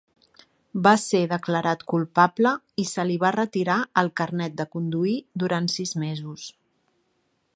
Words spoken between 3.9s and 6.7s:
el carnet de conduir durant sis mesos.